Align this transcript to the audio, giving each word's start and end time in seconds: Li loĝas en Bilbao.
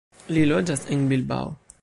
Li 0.37 0.45
loĝas 0.53 0.83
en 0.97 1.05
Bilbao. 1.13 1.55